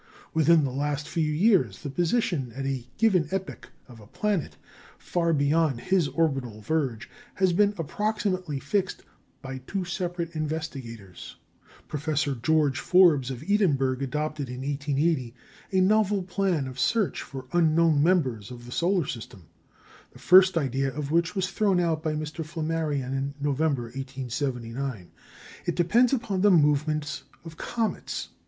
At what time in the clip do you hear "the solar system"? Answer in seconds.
18.65-19.49